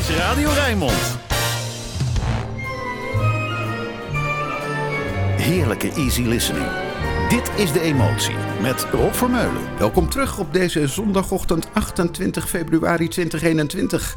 is 0.00 0.16
Radio 0.16 0.50
Rijnmond. 0.50 1.18
Heerlijke 5.36 5.92
easy 5.92 6.22
listening. 6.22 6.66
Dit 7.28 7.50
is 7.56 7.72
De 7.72 7.80
Emotie 7.80 8.34
met 8.62 8.86
Rob 8.92 9.12
Vermeulen. 9.12 9.78
Welkom 9.78 10.08
terug 10.08 10.38
op 10.38 10.52
deze 10.52 10.86
zondagochtend 10.86 11.68
28 11.72 12.48
februari 12.48 13.08
2021. 13.08 14.16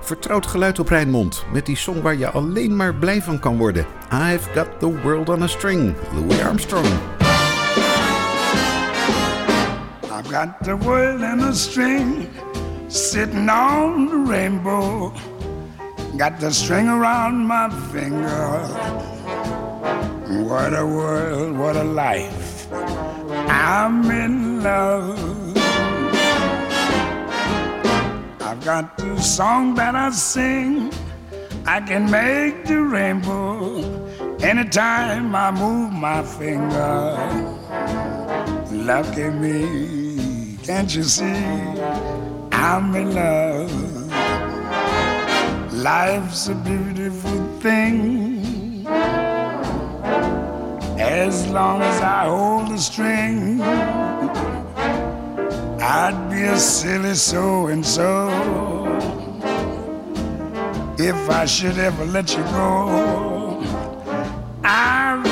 Vertrouwd 0.00 0.46
geluid 0.46 0.78
op 0.78 0.88
Rijnmond 0.88 1.44
met 1.52 1.66
die 1.66 1.76
song 1.76 2.00
waar 2.00 2.16
je 2.16 2.30
alleen 2.30 2.76
maar 2.76 2.94
blij 2.94 3.22
van 3.22 3.38
kan 3.38 3.56
worden. 3.56 3.86
I've 4.12 4.50
got 4.54 4.68
the 4.78 5.00
world 5.00 5.28
on 5.28 5.42
a 5.42 5.46
string, 5.46 5.94
Louis 6.12 6.42
Armstrong. 6.42 6.86
I've 10.18 10.34
got 10.34 10.48
the 10.62 10.76
world 10.76 11.20
on 11.20 11.40
a 11.40 11.52
string, 11.52 12.28
sitting 12.94 13.48
on 13.48 14.06
the 14.06 14.16
rainbow. 14.16 15.12
Got 16.16 16.38
the 16.38 16.52
string 16.52 16.88
around 16.88 17.44
my 17.44 17.68
finger. 17.90 18.58
What 20.46 20.72
a 20.78 20.86
world, 20.86 21.58
what 21.58 21.74
a 21.74 21.82
life. 21.82 22.72
I'm 23.50 24.08
in 24.12 24.62
love. 24.62 25.56
I've 28.40 28.64
got 28.64 28.96
the 28.96 29.20
song 29.20 29.74
that 29.74 29.96
I 29.96 30.10
sing. 30.10 30.92
I 31.66 31.80
can 31.80 32.08
make 32.08 32.64
the 32.64 32.80
rainbow 32.80 33.82
anytime 34.38 35.34
I 35.34 35.50
move 35.50 35.92
my 35.92 36.22
finger. 36.22 37.16
Lucky 38.70 39.30
me, 39.30 40.58
can't 40.62 40.94
you 40.94 41.02
see? 41.02 42.33
I'm 42.66 42.94
in 42.96 43.14
love. 43.14 43.72
Life's 45.70 46.48
a 46.48 46.54
beautiful 46.54 47.38
thing. 47.60 48.86
As 50.98 51.46
long 51.48 51.82
as 51.82 52.00
I 52.00 52.24
hold 52.24 52.70
the 52.70 52.78
string, 52.78 53.60
I'd 55.78 56.30
be 56.30 56.44
a 56.44 56.56
silly 56.56 57.14
so 57.14 57.66
and 57.66 57.84
so 57.84 58.30
if 60.98 61.20
I 61.28 61.44
should 61.44 61.78
ever 61.78 62.06
let 62.06 62.34
you 62.34 62.44
go. 62.44 63.62
I've 64.64 65.22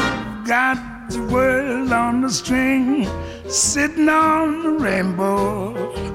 got 0.46 1.08
the 1.08 1.22
world 1.32 1.92
on 1.92 2.20
the 2.20 2.30
string, 2.30 3.08
sitting 3.48 4.10
on 4.10 4.62
the 4.64 4.72
rainbow. 4.84 6.11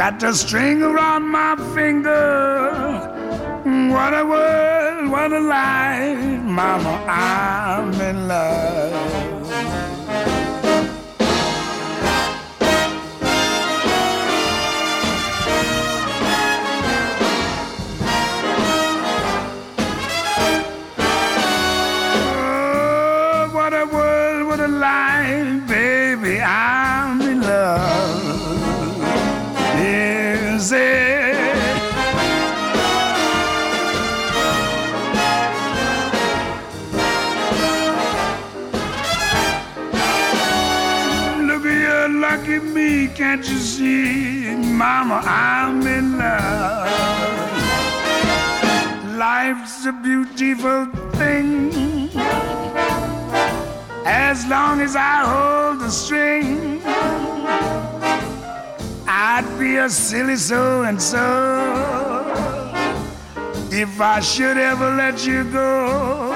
Got 0.00 0.18
the 0.18 0.32
string 0.32 0.82
around 0.82 1.28
my 1.28 1.56
finger. 1.74 2.72
What 3.92 4.14
a 4.14 4.24
world, 4.24 5.10
what 5.10 5.30
a 5.30 5.40
life, 5.40 6.42
Mama, 6.42 7.04
I'm 7.06 7.92
in 8.00 8.26
love. 8.26 9.89
Mama, 44.80 45.20
I'm 45.26 45.86
in 45.86 46.16
love. 46.16 46.88
Life's 49.18 49.84
a 49.84 49.92
beautiful 49.92 50.86
thing. 51.18 52.08
As 54.06 54.46
long 54.46 54.80
as 54.80 54.96
I 54.96 55.16
hold 55.32 55.80
the 55.80 55.90
string, 55.90 56.80
I'd 59.06 59.44
be 59.58 59.76
a 59.76 59.90
silly 59.90 60.36
so 60.36 60.84
and 60.84 61.02
so 61.02 61.26
if 63.70 64.00
I 64.00 64.20
should 64.20 64.56
ever 64.56 64.96
let 64.96 65.26
you 65.26 65.44
go. 65.44 66.29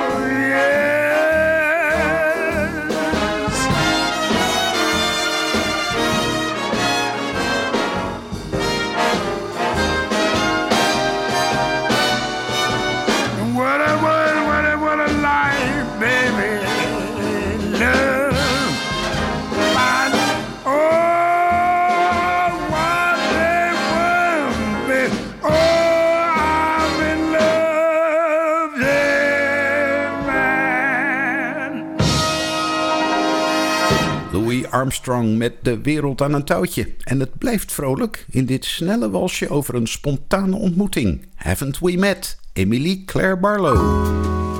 Armstrong 34.85 35.37
met 35.37 35.53
de 35.63 35.81
wereld 35.81 36.23
aan 36.23 36.33
een 36.33 36.45
touwtje. 36.45 36.89
En 37.05 37.21
het 37.21 37.39
blijft 37.39 37.73
vrolijk 37.73 38.27
in 38.31 38.47
dit 38.47 38.65
snelle 38.65 39.11
walsje 39.11 39.49
over 39.49 39.75
een 39.75 39.87
spontane 39.87 40.57
ontmoeting. 40.57 41.27
Haven't 41.35 41.79
we 41.79 41.97
met? 41.97 42.39
Emily 42.53 43.03
Claire 43.07 43.37
Barlow. 43.37 44.54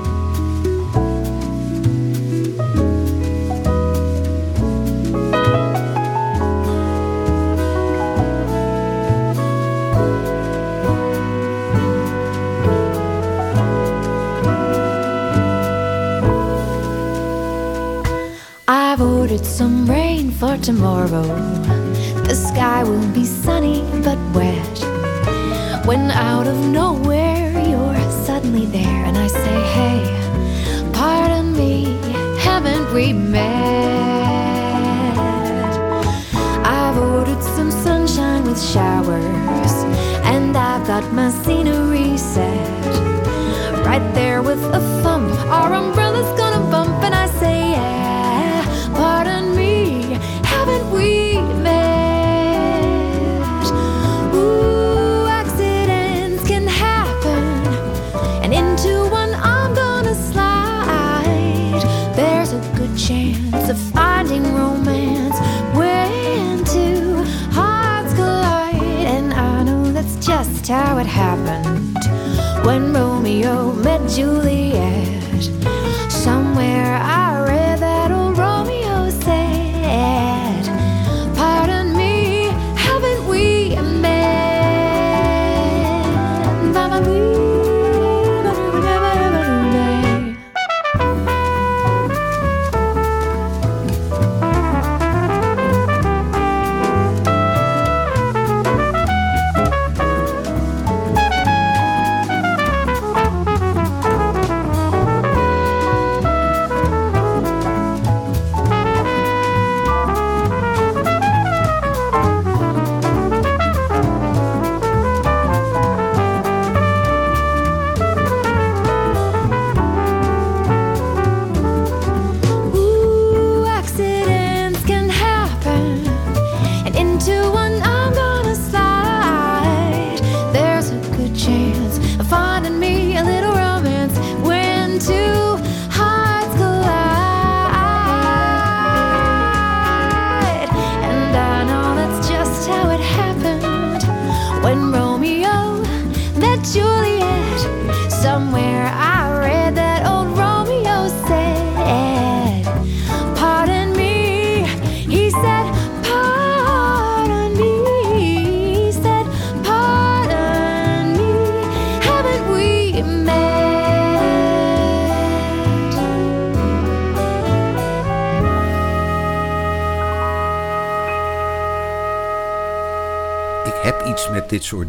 Tomorrow. 21.23 21.64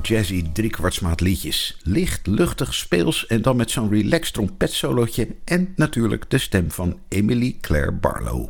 Jazzy 0.09 0.45
driekwartsmaat 0.53 1.21
liedjes. 1.21 1.77
Licht, 1.83 2.27
luchtig, 2.27 2.75
speels 2.75 3.27
en 3.27 3.43
dan 3.43 3.57
met 3.57 3.71
zo'n 3.71 3.91
relaxed 3.91 4.35
trompetsolootje 4.35 5.29
en 5.45 5.73
natuurlijk 5.77 6.31
de 6.31 6.39
stem 6.39 6.71
van 6.71 6.99
Emily 7.09 7.57
Claire 7.61 7.93
Barlow. 7.93 8.49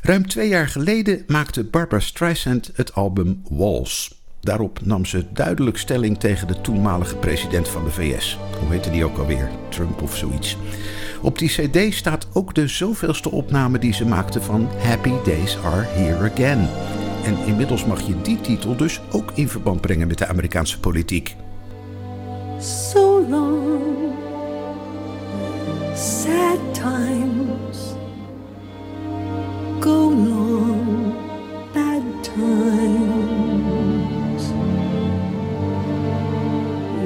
Ruim 0.00 0.26
twee 0.26 0.48
jaar 0.48 0.68
geleden 0.68 1.24
maakte 1.26 1.64
Barbara 1.64 2.00
Streisand 2.00 2.70
het 2.74 2.94
album 2.94 3.42
Walls. 3.48 4.20
Daarop 4.40 4.80
nam 4.84 5.04
ze 5.04 5.32
duidelijk 5.32 5.78
stelling 5.78 6.18
tegen 6.18 6.46
de 6.46 6.60
toenmalige 6.60 7.16
president 7.16 7.68
van 7.68 7.84
de 7.84 7.90
VS. 7.90 8.38
Hoe 8.60 8.70
heette 8.70 8.90
die 8.90 9.04
ook 9.04 9.18
alweer? 9.18 9.50
Trump 9.68 10.02
of 10.02 10.16
zoiets. 10.16 10.56
Op 11.20 11.38
die 11.38 11.48
cd 11.48 11.94
staat 11.94 12.26
ook 12.32 12.54
de 12.54 12.68
zoveelste 12.68 13.30
opname 13.30 13.78
die 13.78 13.92
ze 13.92 14.06
maakte 14.06 14.42
van 14.42 14.68
Happy 14.78 15.12
Days 15.24 15.56
Are 15.56 15.82
Here 15.82 16.30
Again. 16.30 16.68
En 17.24 17.36
inmiddels 17.46 17.84
mag 17.84 18.06
je 18.06 18.20
die 18.22 18.40
titel 18.40 18.76
dus 18.76 19.00
ook 19.10 19.32
in 19.34 19.48
verband 19.48 19.80
brengen 19.80 20.08
met 20.08 20.18
de 20.18 20.26
Amerikaanse 20.26 20.80
politiek. 20.80 21.36
so 22.62 23.18
long. 23.18 24.14
Sad 25.96 26.60
times 26.74 27.94
go 29.80 30.08
long, 30.10 31.12
bad 31.74 32.04
times. 32.24 32.42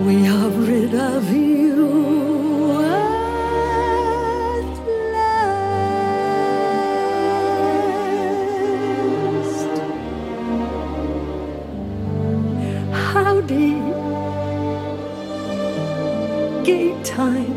We 0.07 0.29
are 0.29 0.51
rid 0.51 0.95
of 0.95 1.31
you. 1.33 2.06
Howdy 13.49 13.79
gay 16.65 17.03
times, 17.05 17.56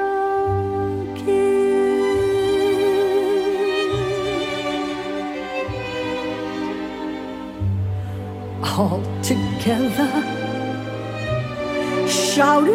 again. 1.13 1.57
all 8.79 9.03
together. 9.23 10.13
Shout 12.07 12.69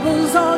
troubles 0.00 0.36
are 0.36 0.57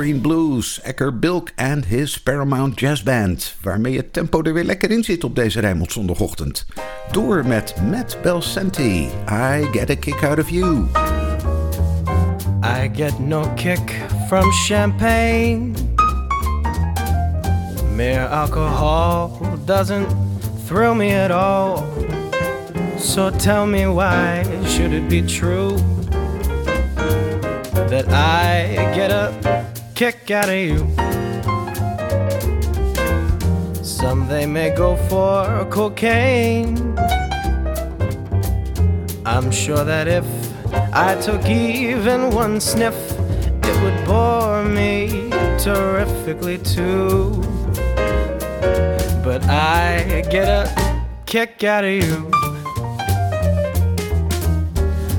Wolverine 0.00 0.22
Blues, 0.22 0.80
Acker 0.82 1.10
Bilk 1.10 1.52
and 1.58 1.84
his 1.84 2.16
Paramount 2.16 2.78
Jazz 2.78 3.02
Band. 3.02 3.54
Waarmee 3.62 3.96
het 3.96 4.12
tempo 4.12 4.42
er 4.42 4.52
weer 4.52 4.64
lekker 4.64 4.90
in 4.90 5.04
zit 5.04 5.24
op 5.24 5.34
deze 5.34 5.60
Rijnmond 5.60 5.92
zondagochtend. 5.92 6.66
Door 7.10 7.46
met 7.46 7.74
Matt 7.90 8.16
Belsanti. 8.22 9.08
I 9.28 9.68
get 9.72 9.90
a 9.90 9.94
kick 9.94 10.22
out 10.22 10.38
of 10.38 10.48
you. 10.48 10.86
I 12.62 12.90
get 12.94 13.18
no 13.18 13.52
kick 13.54 14.00
from 14.28 14.52
champagne. 14.52 15.72
Mere 17.94 18.26
alcohol 18.26 19.40
doesn't 19.64 20.08
thrill 20.66 20.94
me 20.94 21.24
at 21.24 21.30
all. 21.30 21.84
So 22.98 23.30
tell 23.30 23.66
me 23.66 23.86
why 23.86 24.44
should 24.64 24.92
it 24.92 25.08
be 25.08 25.22
true? 25.22 25.76
that 27.90 28.08
I 28.08 28.94
get 28.94 29.10
a 29.10 29.59
kick 30.00 30.30
out 30.30 30.48
of 30.48 30.54
you. 30.54 30.78
Some 33.84 34.26
they 34.28 34.46
may 34.46 34.70
go 34.74 34.96
for 35.10 35.68
cocaine. 35.68 36.96
I'm 39.26 39.50
sure 39.50 39.84
that 39.84 40.08
if 40.08 40.24
I 40.94 41.20
took 41.20 41.44
even 41.44 42.30
one 42.30 42.60
sniff, 42.62 42.96
it 43.68 43.76
would 43.82 44.06
bore 44.06 44.64
me 44.64 45.28
terrifically 45.58 46.56
too. 46.56 47.42
But 49.22 49.44
I 49.50 50.24
get 50.30 50.48
a 50.48 50.64
kick 51.26 51.62
out 51.62 51.84
of 51.84 51.90
you. 51.90 52.30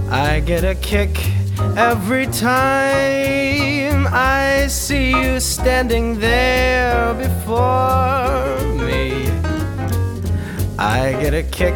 I 0.09 0.39
get 0.43 0.63
a 0.63 0.73
kick 0.73 1.15
Every 1.77 2.25
time 2.27 3.60
I 4.13 4.67
see 4.67 5.11
you 5.11 5.39
standing 5.39 6.19
there 6.19 7.13
before 7.13 8.59
me, 8.75 9.29
I 10.77 11.15
get 11.21 11.33
a 11.33 11.43
kick, 11.43 11.73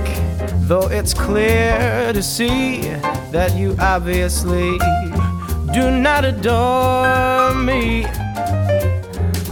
though 0.68 0.90
it's 0.90 1.14
clear 1.14 2.12
to 2.12 2.22
see 2.22 2.82
that 3.32 3.56
you 3.56 3.78
obviously 3.80 4.78
do 5.74 5.90
not 5.92 6.26
adore 6.26 7.56
me. 7.56 8.06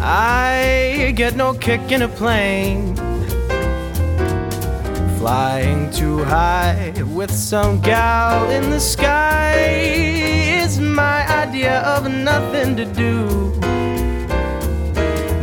I 0.01 1.13
get 1.15 1.37
no 1.37 1.53
kick 1.53 1.89
in 1.89 2.01
a 2.01 2.09
plane. 2.09 2.97
Flying 5.19 5.89
too 5.91 6.21
high 6.25 6.91
with 7.13 7.31
some 7.31 7.79
gal 7.79 8.49
in 8.49 8.69
the 8.71 8.79
sky 8.81 10.32
is 10.63 10.79
my 10.79 11.27
idea 11.27 11.81
of 11.81 12.09
nothing 12.09 12.77
to 12.77 12.85
do. 12.85 13.51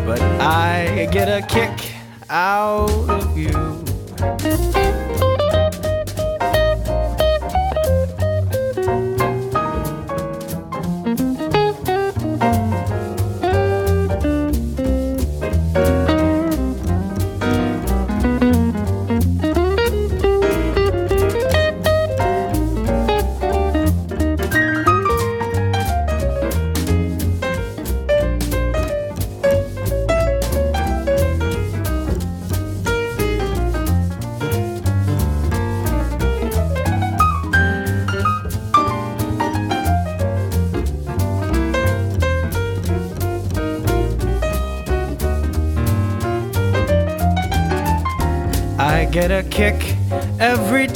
But 0.06 0.22
I 0.40 1.08
get 1.12 1.28
a 1.28 1.42
kick 1.46 1.92
out 2.30 2.88
of 3.10 3.36
you. 3.36 3.84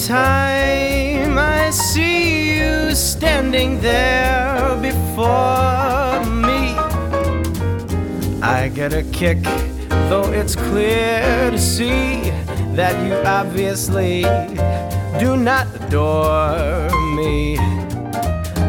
Time 0.06 1.38
I 1.38 1.70
see 1.70 2.58
you 2.58 2.94
standing 2.94 3.80
there 3.80 4.76
before 4.82 6.23
me. 6.26 6.75
I 8.42 8.70
get 8.75 8.92
a 8.92 9.02
kick, 9.12 9.42
though 10.11 10.30
it's 10.30 10.56
clear 10.56 11.50
to 11.50 11.58
see 11.58 12.20
that 12.76 12.94
you 13.06 13.14
obviously 13.25 14.23
do 15.18 15.38
not 15.38 15.68
adore 15.75 16.90
me. 17.16 17.56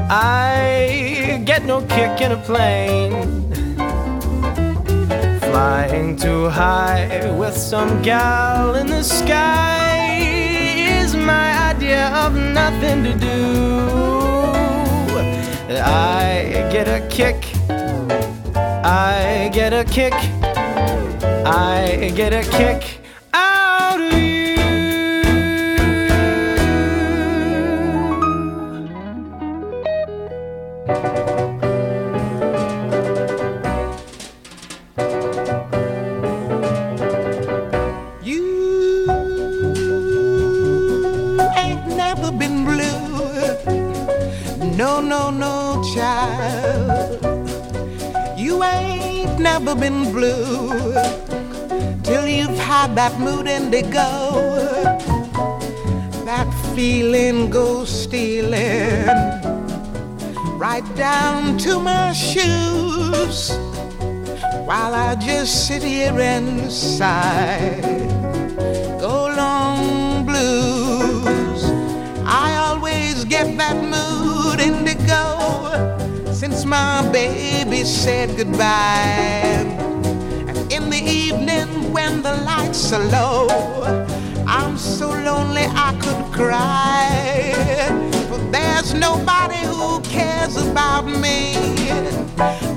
I 0.07 1.41
get 1.43 1.65
no 1.65 1.81
kick 1.81 2.21
in 2.21 2.31
a 2.31 2.37
plane 2.37 3.51
Flying 5.39 6.15
too 6.15 6.47
high 6.47 7.31
with 7.31 7.57
some 7.57 8.01
gal 8.03 8.75
in 8.75 8.87
the 8.87 9.03
sky 9.03 9.84
my 11.25 11.71
idea 11.71 12.07
of 12.23 12.35
nothing 12.35 13.03
to 13.03 13.13
do. 13.13 13.37
I 15.77 16.69
get 16.71 16.87
a 16.87 17.05
kick, 17.07 17.39
I 18.85 19.49
get 19.51 19.73
a 19.73 19.83
kick, 19.83 20.13
I 21.45 22.11
get 22.15 22.33
a 22.33 22.43
kick 22.57 23.01
never 34.97 35.34
been 49.79 50.11
blue 50.11 50.93
till 52.03 52.27
you've 52.27 52.57
had 52.57 52.95
that 52.95 53.19
mood 53.19 53.47
indigo. 53.47 54.09
That 56.25 56.49
feeling 56.75 57.49
goes 57.49 57.89
stealing 57.89 59.07
right 60.57 60.85
down 60.95 61.57
to 61.59 61.79
my 61.79 62.13
shoes 62.13 63.51
while 64.65 64.93
I 64.93 65.15
just 65.15 65.67
sit 65.67 65.83
here 65.83 66.19
and 66.19 66.71
sigh. 66.71 67.79
Go 68.99 69.27
long 69.35 70.25
blues. 70.25 71.63
I 72.25 72.55
always 72.67 73.25
get 73.25 73.57
that 73.57 73.77
mood 73.77 74.59
indigo 74.59 76.33
since 76.33 76.65
my 76.65 77.07
baby 77.11 77.83
said 77.83 78.35
goodbye. 78.37 79.64
And 82.07 82.23
the 82.23 82.35
lights 82.43 82.93
are 82.93 83.03
low, 83.05 83.47
I'm 84.45 84.77
so 84.77 85.09
lonely 85.09 85.65
I 85.87 85.91
could 86.03 86.31
cry. 86.31 87.51
But 88.29 88.51
there's 88.51 88.93
nobody 88.93 89.57
who 89.65 90.01
cares 90.01 90.55
about 90.55 91.07
me. 91.07 91.55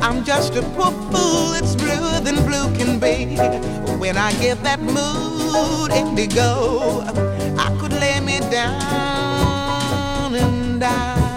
I'm 0.00 0.24
just 0.24 0.56
a 0.56 0.62
poor 0.74 0.92
fool, 1.10 1.52
it's 1.52 1.74
bluer 1.76 2.20
than 2.20 2.36
blue 2.46 2.74
can 2.78 2.98
be. 2.98 3.36
When 3.98 4.16
I 4.16 4.32
get 4.40 4.62
that 4.62 4.80
mood 4.80 5.92
indigo, 5.92 7.02
I 7.58 7.68
could 7.78 7.92
lay 7.92 8.20
me 8.20 8.40
down 8.50 10.34
and 10.34 10.80
die. 10.80 11.27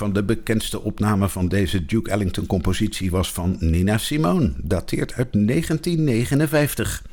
Van 0.00 0.12
de 0.12 0.24
bekendste 0.24 0.80
opnamen 0.80 1.30
van 1.30 1.48
deze 1.48 1.86
Duke 1.86 2.10
Ellington-compositie, 2.10 3.10
was 3.10 3.32
van 3.32 3.56
Nina 3.58 3.98
Simone, 3.98 4.52
dateert 4.56 5.12
uit 5.12 5.32
1959. 5.32 7.04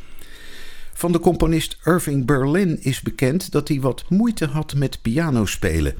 Van 0.93 1.11
de 1.11 1.19
componist 1.19 1.77
Irving 1.83 2.25
Berlin 2.25 2.77
is 2.81 3.01
bekend 3.01 3.51
dat 3.51 3.67
hij 3.67 3.79
wat 3.79 4.05
moeite 4.09 4.45
had 4.45 4.75
met 4.75 5.01
pianospelen. 5.01 5.93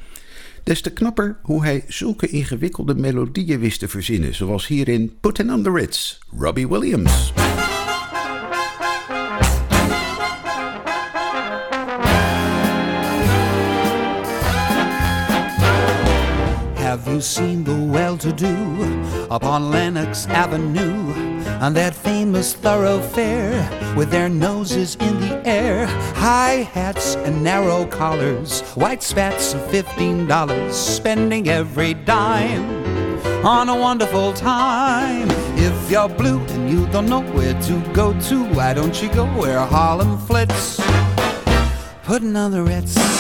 Des 0.64 0.82
te 0.82 0.90
knapper 0.90 1.38
hoe 1.42 1.64
hij 1.64 1.84
zulke 1.88 2.28
ingewikkelde 2.28 2.96
melodieën 2.96 3.60
wist 3.60 3.80
te 3.80 3.88
verzinnen, 3.88 4.36
zoals 4.36 4.68
hierin 4.68 5.18
Putting 5.22 5.52
on 5.52 5.64
the 5.64 5.72
Ritz, 5.72 6.20
Robbie 6.38 6.68
Williams. 6.68 7.34
Have 16.88 17.06
you 17.06 17.20
seen 17.20 17.66
the 17.66 17.76
well-to-do 17.76 19.28
upon 19.30 19.72
Lenox 19.72 20.26
Avenue 20.28 21.12
on 21.60 21.74
that 21.74 21.94
famous 21.94 22.54
thoroughfare 22.54 23.60
with 23.98 24.10
their 24.10 24.30
noses 24.30 24.96
in 24.96 25.20
the 25.20 25.46
air, 25.46 25.86
high 26.16 26.64
hats 26.72 27.16
and 27.16 27.44
narrow 27.44 27.86
collars, 27.88 28.62
white 28.76 29.04
spats 29.04 29.54
of 29.54 29.70
fifteen 29.70 30.28
dollars, 30.28 30.78
spending 30.78 31.50
every 31.50 31.94
dime 31.94 32.66
on 33.46 33.68
a 33.68 33.76
wonderful 33.76 34.32
time. 34.32 35.28
If 35.58 35.92
you're 35.92 36.08
blue 36.08 36.40
and 36.40 36.70
you 36.70 36.88
don't 36.88 37.10
know 37.10 37.22
where 37.34 37.62
to 37.64 37.82
go 37.92 38.18
to, 38.30 38.46
why 38.54 38.74
don't 38.74 39.04
you 39.04 39.10
go 39.10 39.26
where 39.26 39.60
Harlem 39.60 40.18
flits? 40.20 40.80
Putting 42.04 42.38
on 42.38 42.52
the 42.52 42.64
Ritz. 42.64 43.17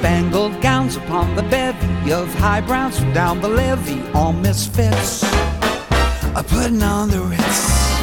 Spangled 0.00 0.62
gowns 0.62 0.96
upon 0.96 1.36
the 1.36 1.42
bevy 1.42 2.10
of 2.10 2.32
high 2.36 2.62
browns 2.62 2.98
from 2.98 3.12
down 3.12 3.38
the 3.42 3.48
levee, 3.50 4.02
all 4.14 4.32
misfits. 4.32 5.22
A 6.34 6.42
putting 6.42 6.82
on 6.82 7.10
the 7.10 7.20
Ritz. 7.20 8.00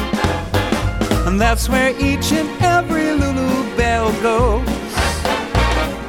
And 1.26 1.40
that's 1.40 1.68
where 1.68 1.90
each 2.00 2.30
and 2.30 2.48
every 2.62 3.10
Lulu 3.10 3.76
Bell 3.76 4.12
goes. 4.22 4.68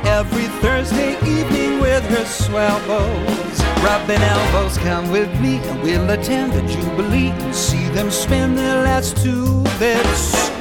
Every 0.06 0.46
Thursday 0.62 1.14
evening 1.28 1.80
with 1.80 2.04
her 2.12 2.26
swell 2.26 2.80
bows. 2.86 3.64
Rubbing 3.84 4.22
elbows, 4.22 4.78
come 4.78 5.10
with 5.10 5.32
me 5.42 5.58
and 5.58 5.82
we'll 5.82 6.08
attend 6.12 6.54
the 6.54 6.62
Jubilee 6.72 7.32
and 7.32 7.56
see 7.56 7.88
them 7.90 8.12
spin 8.12 8.54
their 8.54 8.84
last 8.84 9.18
two 9.18 9.64
bits. 9.80 10.52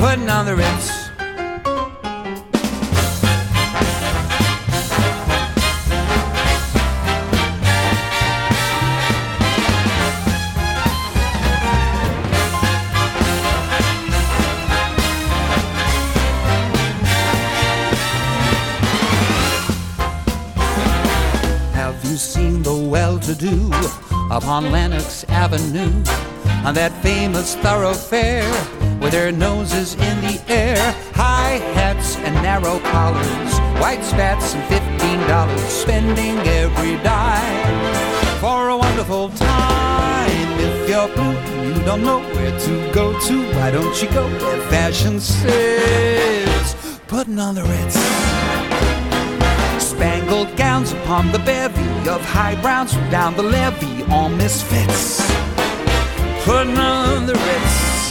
Putting 0.00 0.28
on 0.28 0.44
the 0.44 0.56
Ritz. 0.56 1.05
Upon 24.36 24.70
Lenox 24.70 25.24
Avenue 25.30 25.90
on 26.66 26.74
that 26.74 26.92
famous 27.02 27.56
thoroughfare 27.56 28.46
with 29.00 29.12
their 29.12 29.32
noses 29.32 29.94
in 29.94 30.20
the 30.20 30.38
air, 30.46 30.76
high 31.14 31.58
hats 31.72 32.16
and 32.16 32.34
narrow 32.42 32.78
collars, 32.80 33.52
white 33.80 34.04
spats 34.04 34.54
and 34.54 34.62
fifteen 34.68 35.20
dollars, 35.26 35.60
spending 35.62 36.36
every 36.46 36.96
dime 37.02 38.38
for 38.38 38.68
a 38.68 38.76
wonderful 38.76 39.30
time. 39.30 40.60
If 40.60 40.90
you're 40.90 41.08
blue 41.14 41.22
and 41.22 41.76
you 41.76 41.84
don't 41.84 42.02
know 42.02 42.20
where 42.20 42.60
to 42.60 42.92
go 42.92 43.18
to, 43.18 43.52
why 43.54 43.70
don't 43.70 44.02
you 44.02 44.08
go 44.10 44.28
where 44.28 44.60
fashion 44.68 45.18
says, 45.18 46.98
putting 47.06 47.38
on 47.38 47.54
the 47.54 47.62
Ritz. 47.62 48.45
Spangled 49.96 50.54
gowns 50.58 50.92
upon 50.92 51.32
the 51.32 51.38
bevy 51.38 52.10
of 52.10 52.20
high 52.20 52.54
browns 52.60 52.92
from 52.92 53.08
down 53.08 53.34
the 53.34 53.42
levee, 53.42 54.04
all 54.12 54.28
misfits. 54.28 55.24
Putting 56.44 56.76
on 56.76 57.24
the 57.24 57.32
Ritz. 57.32 58.10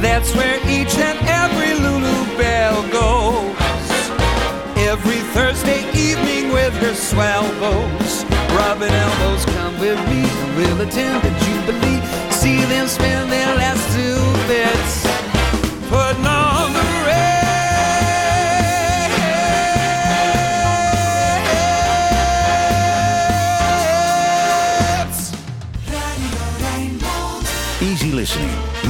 That's 0.00 0.32
where 0.36 0.58
each 0.70 0.94
and 0.98 1.18
every 1.26 1.74
Lulu 1.74 2.38
Bell 2.38 2.78
goes. 2.94 3.90
Every 4.78 5.18
Thursday 5.34 5.82
evening 5.98 6.52
with 6.52 6.74
her 6.74 6.94
swell 6.94 7.42
bows. 7.58 8.24
Rubbing 8.54 8.94
elbows, 9.04 9.44
come 9.56 9.74
with 9.80 9.98
me, 10.06 10.22
we'll 10.54 10.80
attend 10.80 11.24
the 11.26 11.32
Jubilee. 11.42 12.00
See 12.30 12.62
them 12.66 12.86
spend 12.86 13.32
their 13.32 13.52
last 13.56 13.82
two 13.96 14.22
bits. 14.46 14.81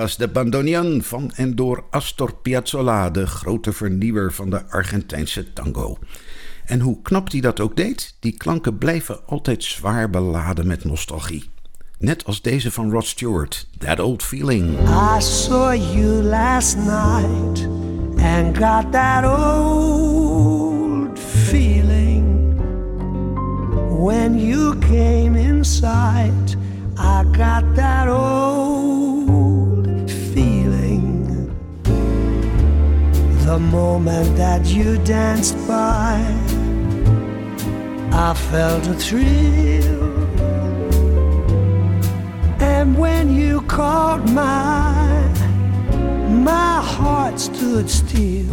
Collega's 0.00 0.16
de 0.16 0.28
bandoneon 0.28 1.02
van 1.02 1.30
en 1.34 1.54
door 1.54 1.84
Astor 1.90 2.34
Piazzolla, 2.34 3.10
de 3.10 3.26
grote 3.26 3.72
vernieuwer 3.72 4.32
van 4.32 4.50
de 4.50 4.66
Argentijnse 4.70 5.52
tango. 5.52 5.98
En 6.64 6.80
hoe 6.80 7.02
knap 7.02 7.30
hij 7.30 7.40
dat 7.40 7.60
ook 7.60 7.76
deed, 7.76 8.14
die 8.20 8.36
klanken 8.36 8.78
blijven 8.78 9.26
altijd 9.26 9.64
zwaar 9.64 10.10
beladen 10.10 10.66
met 10.66 10.84
nostalgie. 10.84 11.50
Net 11.98 12.24
als 12.24 12.42
deze 12.42 12.70
van 12.70 12.90
Rod 12.90 13.06
Stewart, 13.06 13.68
That 13.78 14.00
Old 14.00 14.22
Feeling. 14.22 14.78
I 14.88 15.20
saw 15.20 15.74
you 15.74 16.22
last 16.22 16.76
night 16.76 17.68
and 18.16 18.56
got 18.56 18.92
that 18.92 19.24
old 19.24 21.18
feeling. 21.18 22.54
When 24.04 24.46
you 24.46 24.78
came 24.78 25.38
inside, 25.38 26.56
I 26.96 27.24
got 27.32 27.74
that 27.74 28.08
old 28.08 29.09
The 33.50 33.58
moment 33.58 34.36
that 34.36 34.64
you 34.66 34.96
danced 34.98 35.56
by, 35.66 36.22
I 38.12 38.32
felt 38.32 38.86
a 38.86 38.94
thrill. 38.94 40.04
And 42.60 42.96
when 42.96 43.34
you 43.34 43.62
caught 43.62 44.24
my, 44.28 45.20
my 46.30 46.80
heart 46.80 47.40
stood 47.40 47.90
still. 47.90 48.46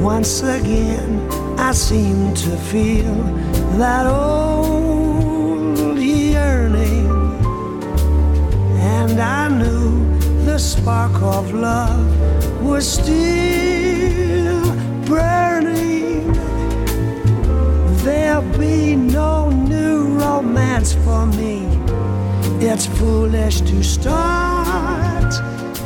Once 0.00 0.44
again, 0.44 1.28
I 1.58 1.72
seemed 1.72 2.36
to 2.36 2.56
feel 2.70 3.16
that 3.82 4.06
old 4.06 5.98
yearning. 5.98 7.10
And 8.78 9.20
I 9.20 9.48
knew 9.48 10.44
the 10.44 10.58
spark 10.58 11.20
of 11.20 11.52
love 11.52 12.27
was 12.60 12.86
still 13.00 14.62
burning. 15.06 16.32
There'll 18.04 18.58
be 18.58 18.96
no 18.96 19.50
new 19.50 20.18
romance 20.18 20.94
for 20.94 21.26
me. 21.26 21.66
It's 22.60 22.86
foolish 22.86 23.60
to 23.62 23.82
start 23.82 25.32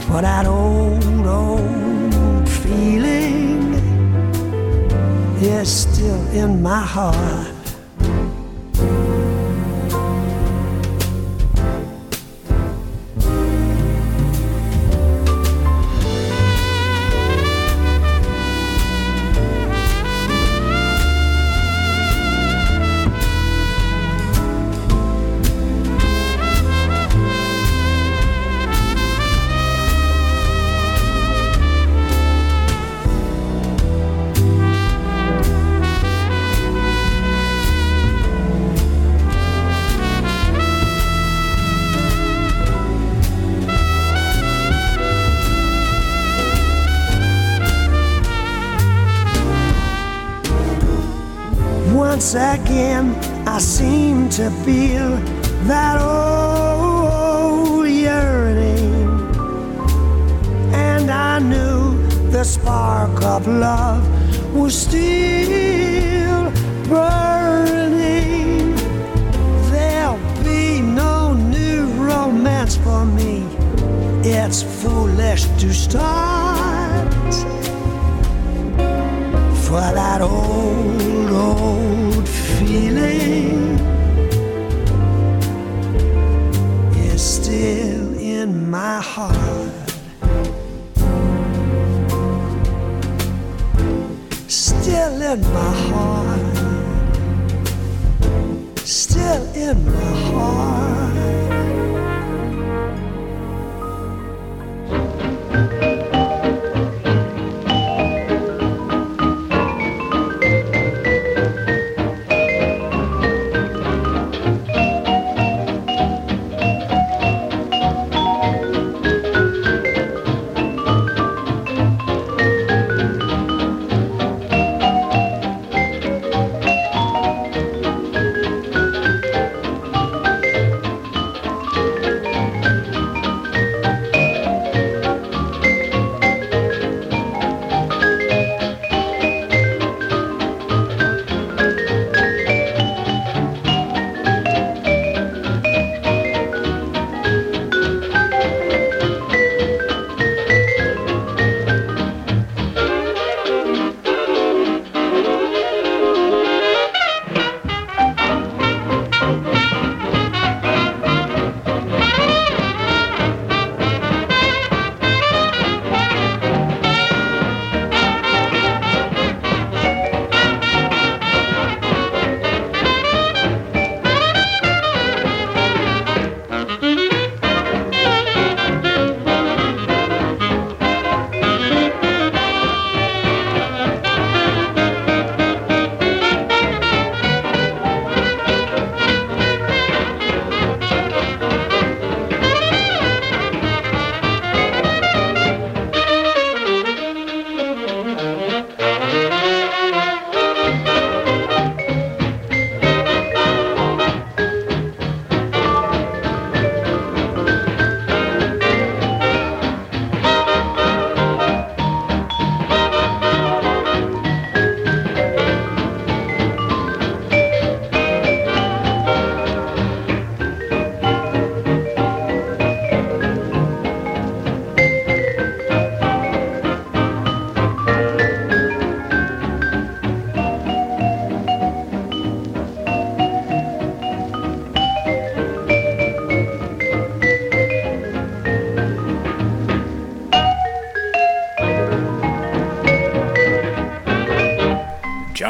for 0.06 0.22
that 0.22 0.46
old, 0.46 1.26
old 1.26 2.48
feeling 2.48 3.74
is 5.42 5.82
still 5.82 6.26
in 6.30 6.62
my 6.62 6.80
heart. 6.80 7.61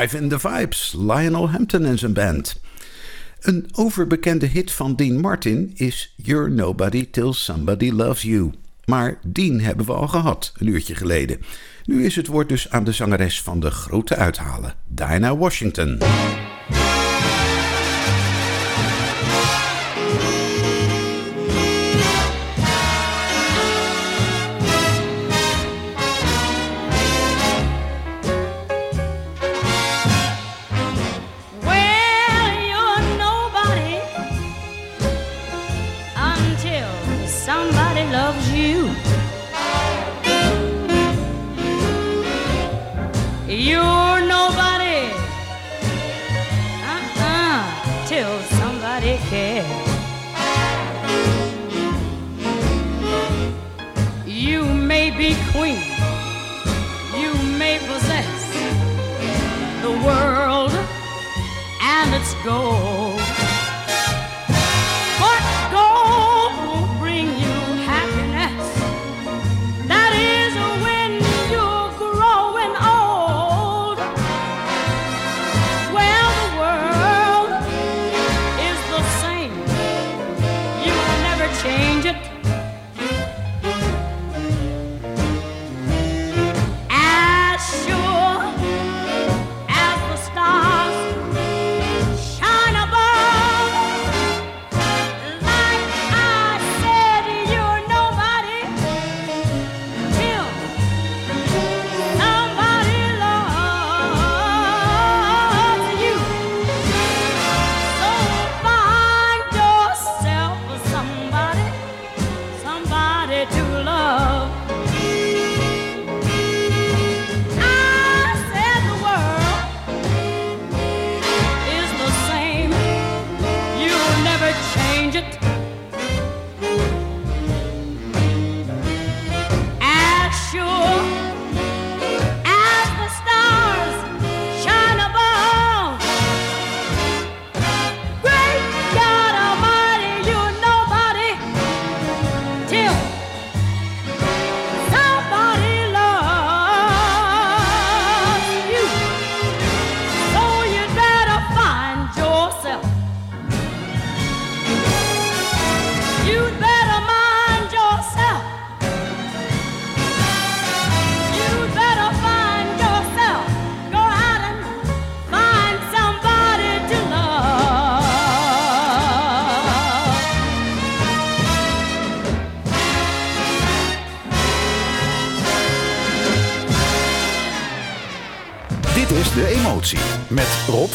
In 0.02 0.28
the 0.28 0.38
Vibes, 0.38 0.94
Lionel 0.98 1.50
Hampton 1.50 1.84
en 1.84 1.98
zijn 1.98 2.12
band. 2.12 2.60
Een 3.40 3.68
overbekende 3.72 4.46
hit 4.46 4.72
van 4.72 4.96
Dean 4.96 5.20
Martin 5.20 5.72
is 5.74 6.14
You're 6.16 6.50
Nobody 6.50 7.10
Till 7.10 7.32
Somebody 7.32 7.90
Loves 7.90 8.22
You. 8.22 8.52
Maar 8.84 9.18
Dean 9.26 9.60
hebben 9.60 9.86
we 9.86 9.92
al 9.92 10.08
gehad, 10.08 10.52
een 10.58 10.66
uurtje 10.66 10.94
geleden. 10.94 11.40
Nu 11.84 12.04
is 12.04 12.16
het 12.16 12.26
woord 12.26 12.48
dus 12.48 12.70
aan 12.70 12.84
de 12.84 12.92
zangeres 12.92 13.42
van 13.42 13.60
de 13.60 13.70
grote 13.70 14.16
uithalen, 14.16 14.74
Dinah 14.88 15.38
Washington. 15.38 15.98
go. 62.44 63.11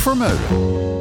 Vermeulen. 0.08 0.97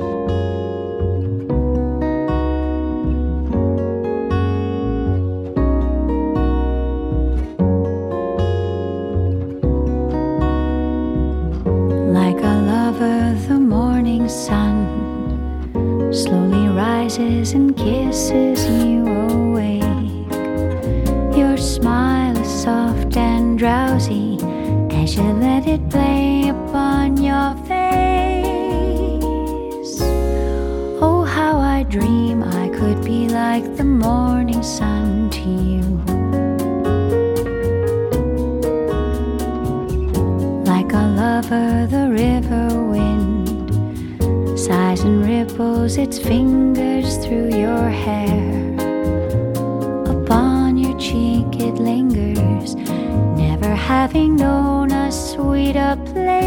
lingers, 51.78 52.74
never 52.74 53.74
having 53.74 54.36
known 54.36 54.90
a 54.90 55.10
sweeter 55.12 55.96
place. 56.06 56.46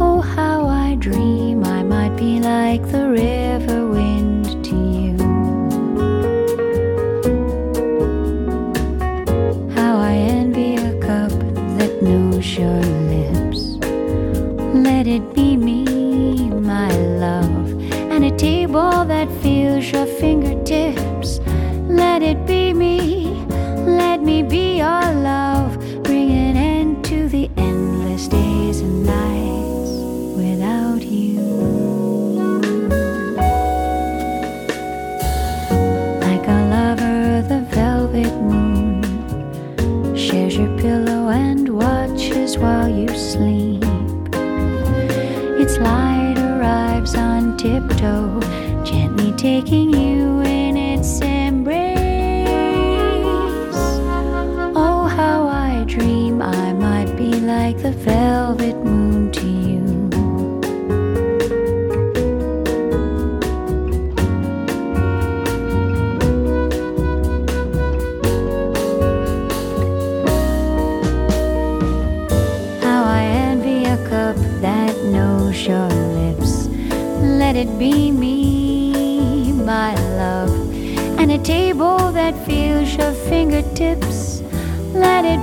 Oh, 0.00 0.20
how 0.20 0.66
I 0.66 0.96
dream 0.96 1.64
I 1.64 1.82
might 1.82 2.16
be 2.16 2.40
like 2.40 2.82
the 2.90 3.08
river. 3.08 3.99
Fingertips. 83.80 84.42
Let 84.92 85.24
it 85.24 85.39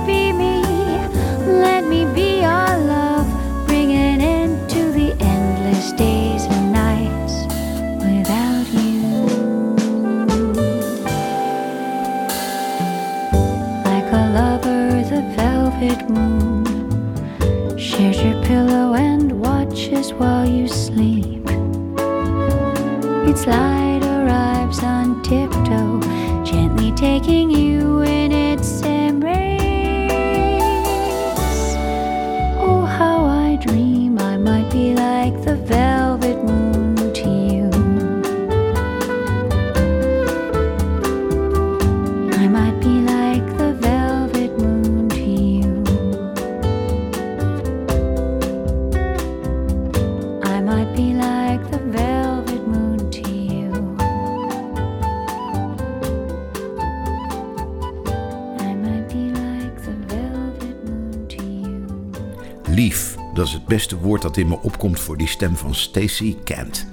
beste 63.78 63.96
woord 63.96 64.22
dat 64.22 64.36
in 64.36 64.48
me 64.48 64.58
opkomt 64.62 65.00
voor 65.00 65.16
die 65.16 65.28
stem 65.28 65.56
van 65.56 65.74
Stacey 65.74 66.36
Kent. 66.44 66.86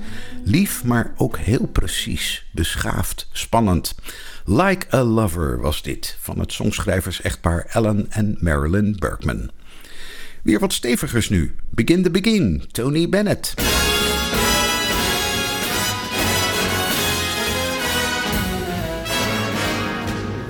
Lief, 0.43 0.83
maar 0.83 1.13
ook 1.17 1.37
heel 1.37 1.67
precies, 1.67 2.45
beschaafd, 2.51 3.27
spannend. 3.31 3.95
Like 4.43 4.95
a 4.95 5.03
Lover 5.03 5.61
was 5.61 5.81
dit, 5.81 6.17
van 6.19 6.39
het 6.39 6.51
songschrijvers-echtpaar 6.53 7.65
Ellen 7.69 8.05
en 8.09 8.37
Marilyn 8.39 8.95
Bergman. 8.99 9.51
Weer 10.43 10.59
wat 10.59 10.73
stevigers 10.73 11.29
nu. 11.29 11.55
Begin 11.69 12.03
the 12.03 12.11
Begin, 12.11 12.63
Tony 12.71 13.09
Bennett. 13.09 13.53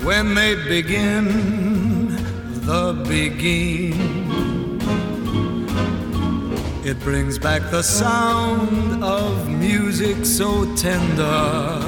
when 0.02 0.34
they 0.34 0.54
begin 0.54 1.24
the 2.66 2.92
begin. 3.08 4.55
It 6.86 7.00
brings 7.00 7.36
back 7.36 7.62
the 7.72 7.82
sound 7.82 9.02
of 9.02 9.48
music 9.50 10.24
so 10.24 10.72
tender. 10.76 11.80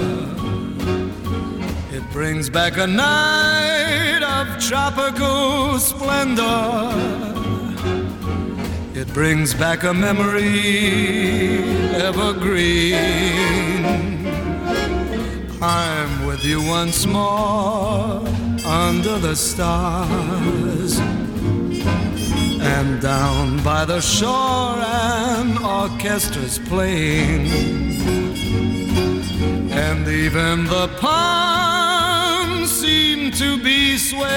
It 1.93 2.03
brings 2.11 2.51
back 2.51 2.79
a 2.79 2.87
night 2.89 4.25
of 4.25 4.61
tropical 4.61 5.79
splendor. 5.79 6.91
It 8.93 9.07
brings 9.15 9.55
back 9.55 9.85
a 9.85 9.95
memory 9.95 11.63
evergreen. 11.95 12.97
I'm 15.63 16.27
with 16.27 16.45
you 16.45 16.61
once 16.61 17.07
more 17.07 18.21
under 18.67 19.17
the 19.21 19.37
stars. 19.37 21.18
And 22.79 23.01
down 23.03 23.63
by 23.65 23.85
the 23.85 24.01
shore, 24.01 24.77
an 24.79 25.57
orchestra's 25.59 26.59
playing. 26.61 27.47
And 29.73 30.07
even 30.07 30.65
the 30.65 30.87
palms 31.01 32.71
seem 32.71 33.33
to 33.33 33.59
be 33.63 33.99
swaying 33.99 34.29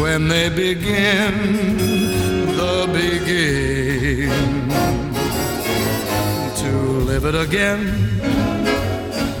when 0.00 0.26
they 0.26 0.48
begin 0.48 1.32
the 2.56 2.88
beginning. 2.92 4.68
to 6.62 6.72
live 7.10 7.24
it 7.24 7.34
again 7.34 7.80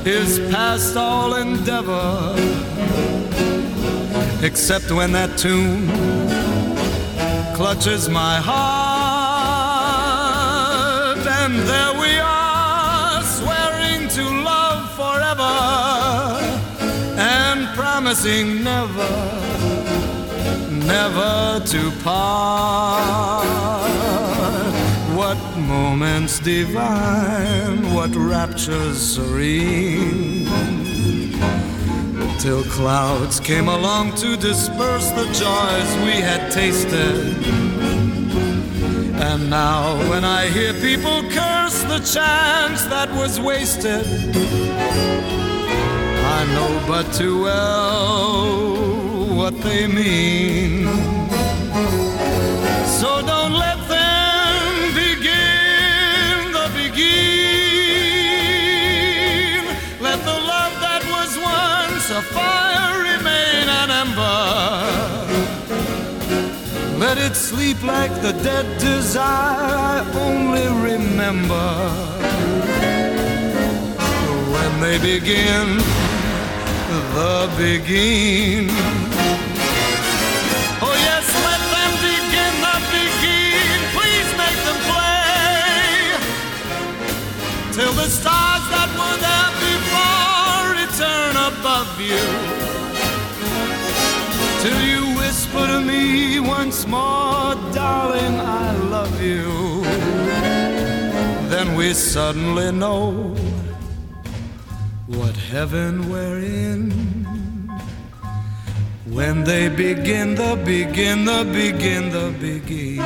is 0.06 0.38
past 0.52 0.96
all 0.96 1.34
endeavor, 1.34 2.34
except 4.42 4.90
when 4.90 5.12
that 5.12 5.36
tune 5.36 5.88
clutches 7.54 8.08
my 8.08 8.36
heart, 8.36 8.58
and 11.26 11.54
there 11.54 11.92
we 12.00 12.18
are, 12.18 13.22
swearing 13.22 14.08
to 14.08 14.22
love 14.22 14.88
forever 14.94 15.54
and 17.18 17.66
promising 17.76 18.62
never, 18.62 19.10
never 20.86 21.60
to 21.66 21.90
part. 22.04 23.44
What 25.16 25.38
moments 25.56 26.38
divine, 26.38 27.92
what 27.92 28.14
raptures 28.14 28.98
serene. 28.98 30.77
Till 32.38 32.62
clouds 32.64 33.40
came 33.40 33.66
along 33.66 34.14
to 34.16 34.36
disperse 34.36 35.10
the 35.10 35.24
joys 35.24 36.04
we 36.04 36.20
had 36.20 36.52
tasted. 36.52 37.36
And 39.20 39.50
now, 39.50 39.98
when 40.08 40.24
I 40.24 40.46
hear 40.46 40.72
people 40.74 41.22
curse 41.30 41.82
the 41.82 41.98
chance 41.98 42.84
that 42.84 43.10
was 43.10 43.40
wasted, 43.40 44.06
I 46.38 46.44
know 46.54 46.80
but 46.86 47.12
too 47.12 47.42
well 47.42 48.78
what 49.36 49.60
they 49.62 49.88
mean. 49.88 50.86
So 53.00 53.20
don't 53.26 53.54
let 53.54 53.78
them 53.88 54.94
begin 54.94 56.52
the 56.52 56.68
Beguine. 56.76 57.37
It 67.28 67.36
sleep 67.36 67.82
like 67.82 68.14
the 68.22 68.32
dead 68.42 68.66
desire 68.80 69.76
I 69.92 69.98
only 70.26 70.66
remember. 70.90 71.68
When 74.54 74.70
they 74.80 74.96
begin 74.96 75.66
the 77.16 77.36
Beguine. 77.58 78.70
Oh 80.80 80.96
yes, 81.08 81.26
let 81.48 81.62
them 81.74 81.92
begin 82.08 82.54
the 82.64 82.76
Beguine. 82.92 83.84
Please 83.96 84.30
make 84.42 84.60
them 84.68 84.80
play 84.88 86.16
till 87.76 87.92
the 87.92 88.08
stars 88.08 88.64
that 88.72 88.88
were 89.00 89.18
there 89.26 89.52
before 89.68 90.64
return 90.80 91.34
above 91.52 91.92
you. 92.00 92.24
Till 94.62 94.80
you 94.80 95.17
whisper 95.58 95.72
to 95.72 95.80
me 95.80 96.40
once 96.40 96.86
more, 96.86 97.54
darling, 97.72 98.40
I 98.40 98.72
love 98.90 99.22
you. 99.22 99.82
Then 101.48 101.74
we 101.74 101.94
suddenly 101.94 102.72
know 102.72 103.34
what 105.06 105.36
heaven 105.36 106.08
we're 106.10 106.38
in. 106.38 106.90
When 109.10 109.44
they 109.44 109.68
begin 109.68 110.34
the 110.34 110.56
Beguine 110.64 111.24
the 111.24 111.44
Beguine 111.44 112.10
the 112.10 112.30
Beguine. 112.38 113.02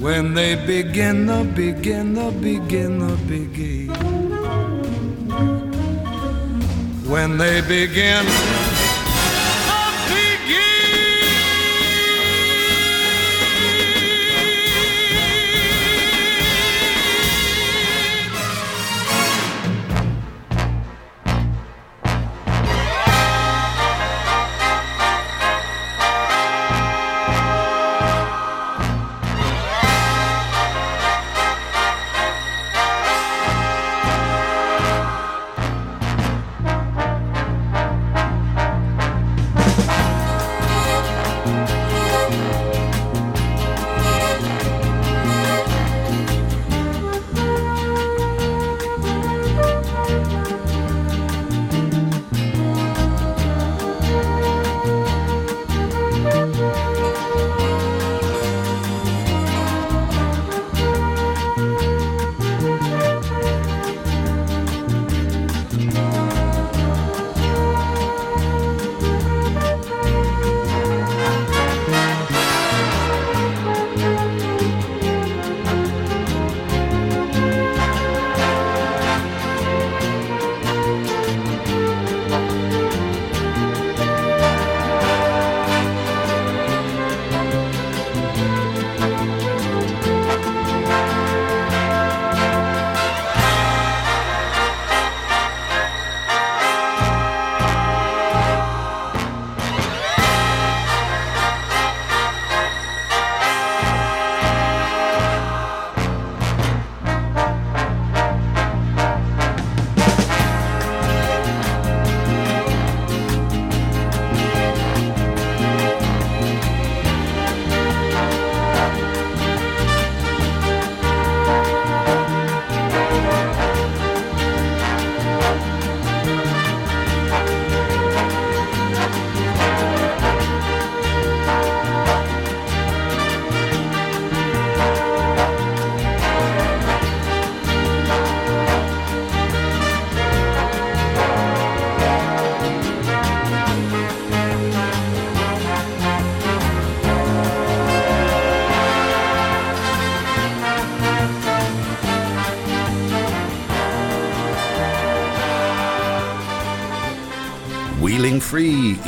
When 0.00 0.34
they 0.34 0.54
begin 0.66 1.26
the 1.26 1.44
Beguine 1.56 2.14
the 2.14 2.30
Beguine 2.44 2.98
the 2.98 3.16
Beguine. 3.28 3.92
When 7.08 7.38
they 7.38 7.60
begin 7.62 8.24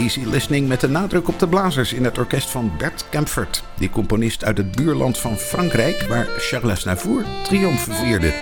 easy 0.05 0.25
listening 0.25 0.69
met 0.69 0.81
de 0.81 0.89
nadruk 0.89 1.29
op 1.29 1.39
de 1.39 1.49
blazers 1.49 1.93
in 1.93 2.05
het 2.05 2.19
orkest 2.19 2.51
van 2.51 2.73
Bert 2.79 3.05
Kempfert, 3.09 3.63
die 3.75 3.91
componist 3.91 4.45
uit 4.45 4.57
het 4.57 4.77
buurland 4.77 5.19
van 5.19 5.37
Frankrijk 5.37 6.07
waar 6.09 6.27
Charles 6.39 6.85
Navour 6.85 7.25
triomf 7.43 7.89
vierde. 7.91 8.33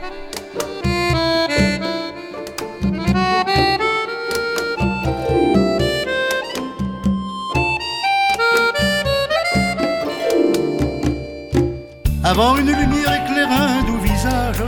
Avant 12.23 12.59
une 12.59 12.77
lumière 12.77 13.13
éclaire 13.13 13.51
un 13.51 13.85
doux 13.87 14.01
visage, 14.03 14.63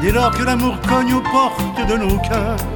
dès 0.00 0.12
lors 0.12 0.36
que 0.36 0.44
l'amour 0.44 0.78
cogne 0.88 1.14
aux 1.14 1.30
portes 1.30 1.88
de 1.88 1.96
nos 1.96 2.20
cœurs, 2.20 2.73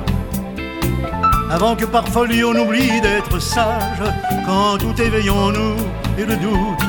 avant 1.51 1.75
que 1.77 1.85
par 1.85 2.07
folie 2.09 2.45
on 2.45 2.55
oublie 2.55 3.01
d'être 3.01 3.39
sage, 3.41 4.03
quand 4.47 4.79
tout 4.79 5.01
éveille 5.01 5.31
en 5.31 5.51
nous 5.51 5.77
et 6.19 6.25
le 6.25 6.37
doute 6.37 6.89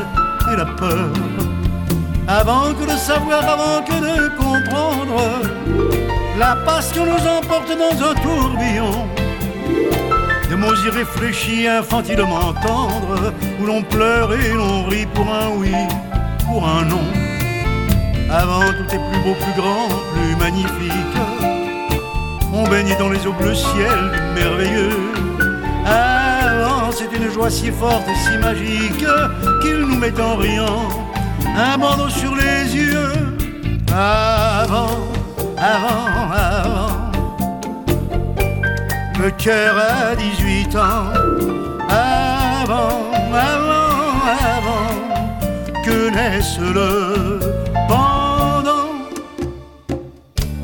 et 0.52 0.56
la 0.56 0.66
peur, 0.66 1.10
avant 2.28 2.74
que 2.74 2.86
de 2.86 2.98
savoir, 2.98 3.44
avant 3.48 3.84
que 3.84 3.94
de 3.94 4.30
comprendre, 4.36 5.22
la 6.38 6.56
passion 6.66 7.06
nous 7.06 7.28
emporte 7.28 7.72
dans 7.78 8.10
un 8.10 8.14
tourbillon 8.16 9.08
de 10.50 10.56
mots 10.56 10.76
irréfléchis, 10.86 11.68
infantilement 11.68 12.54
tendres, 12.66 13.34
où 13.62 13.66
l'on 13.66 13.84
pleure 13.84 14.34
et 14.34 14.54
l'on 14.54 14.86
rit 14.86 15.06
pour 15.14 15.28
un 15.32 15.50
oui, 15.58 15.72
pour 16.48 16.68
un 16.68 16.86
non. 16.86 17.04
Avant 18.32 18.62
tout 18.62 18.96
est 18.96 19.12
plus 19.12 19.22
beau, 19.24 19.36
plus 19.36 19.62
grand, 19.62 19.88
plus 20.14 20.36
magnifique. 20.38 21.18
Baigne 22.70 22.96
dans 23.00 23.10
les 23.10 23.26
eaux 23.26 23.34
bleu 23.34 23.56
ciel 23.56 24.00
merveilleux. 24.36 25.12
Avant 25.86 26.92
c'est 26.92 27.12
une 27.16 27.32
joie 27.32 27.50
si 27.50 27.72
forte 27.72 28.08
et 28.08 28.16
si 28.16 28.38
magique 28.38 29.06
qu'il 29.62 29.80
nous 29.80 29.98
met 29.98 30.20
en 30.20 30.36
riant 30.36 30.88
un 31.58 31.78
bandeau 31.78 32.10
sur 32.10 32.36
les 32.36 32.76
yeux. 32.76 33.14
Avant, 33.92 35.00
avant, 35.58 36.32
avant 36.32 37.10
le 39.20 39.32
cœur 39.32 39.76
a 39.78 40.16
18 40.16 40.76
ans. 40.76 41.12
Avant, 41.90 43.12
avant, 43.34 44.14
avant 44.48 45.84
que 45.84 46.10
naisse 46.10 46.60
le 46.60 47.59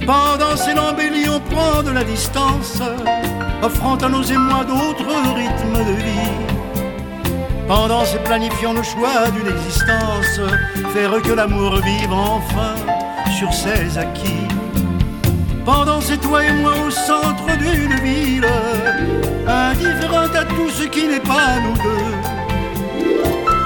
Pendant 0.05 0.55
ces 0.55 0.75
l'embellie, 0.75 1.27
on 1.27 1.39
prend 1.39 1.81
de 1.81 1.89
la 1.89 2.03
distance, 2.03 2.79
offrant 3.63 3.95
à 3.95 4.07
nos 4.07 4.21
émois 4.21 4.63
d'autres 4.63 5.33
rythmes 5.35 5.83
de 5.83 6.03
vie. 6.03 6.35
Pendant 7.67 8.05
ces 8.05 8.19
planifiant 8.19 8.73
le 8.73 8.83
choix 8.83 9.31
d'une 9.31 9.47
existence, 9.47 10.39
faire 10.93 11.21
que 11.23 11.31
l'amour 11.31 11.77
vive 11.77 12.13
enfin 12.13 12.75
sur 13.35 13.51
ses 13.51 13.97
acquis. 13.97 14.47
Pendant 15.65 15.99
c'est 15.99 16.21
toi 16.21 16.43
et 16.43 16.53
moi 16.53 16.73
au 16.85 16.91
centre 16.91 17.57
d'une 17.57 17.95
ville, 17.95 18.47
indifférente 19.47 20.35
à 20.35 20.45
tout 20.45 20.69
ce 20.69 20.83
qui 20.83 21.07
n'est 21.07 21.19
pas 21.19 21.59
nous 21.63 21.73
deux. 21.81 23.11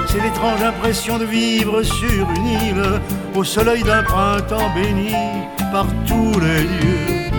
C'est 0.06 0.22
l'étrange 0.22 0.62
impression 0.62 1.18
de 1.18 1.26
vivre 1.26 1.82
sur 1.82 2.30
une 2.30 2.46
île, 2.46 3.00
au 3.34 3.44
soleil 3.44 3.82
d'un 3.82 4.02
printemps 4.02 4.70
béni 4.74 5.14
par 5.72 5.86
tous 6.06 6.40
les 6.40 6.64
dieux. 6.64 7.30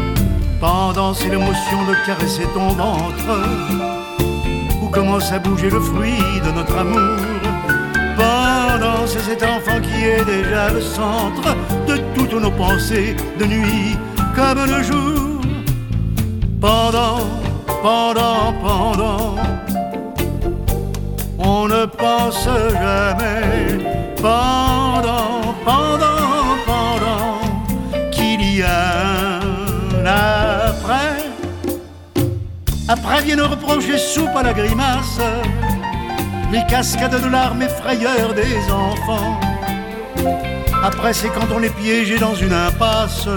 Pendant 0.60 1.14
c'est 1.14 1.30
l'émotion 1.30 1.80
de 1.90 1.96
caresser 2.06 2.48
ton 2.54 2.70
ventre, 2.70 3.32
où 4.82 4.88
commence 4.88 5.32
à 5.32 5.40
bouger 5.40 5.70
le 5.70 5.80
fruit 5.80 6.24
de 6.46 6.52
notre 6.52 6.78
amour. 6.78 7.18
Pendant 8.18 9.08
c'est 9.08 9.20
cet 9.20 9.44
enfant 9.44 9.80
qui 9.82 10.06
est 10.06 10.26
déjà 10.26 10.70
le 10.70 10.82
centre 10.82 11.56
de 11.88 11.98
toutes 12.16 12.34
nos 12.34 12.52
pensées 12.52 13.16
de 13.40 13.46
nuit 13.46 13.98
comme 14.36 14.66
le 14.66 14.84
jour. 14.84 15.42
Pendant, 16.60 17.20
pendant, 17.82 18.54
pendant, 18.62 19.36
on 21.40 21.68
ne 21.68 21.86
pense 21.86 22.46
jamais. 22.46 23.84
Pendant, 24.22 25.56
pendant, 25.66 26.01
Après 32.88 33.22
viennent 33.22 33.42
reprocher 33.42 33.98
soupe 33.98 34.36
à 34.36 34.44
la 34.44 34.54
grimace, 34.54 35.20
les 36.52 36.64
cascades 36.68 37.22
de 37.22 37.30
larmes 37.30 37.62
et 37.62 37.70
frayeurs 37.70 38.34
des 38.34 38.72
enfants. 38.72 39.40
Après, 40.84 41.14
c'est 41.14 41.30
quand 41.30 41.48
on 41.56 41.62
est 41.62 41.76
piégé 41.76 42.18
dans 42.18 42.36
une 42.36 42.54
impasse, 42.54 43.28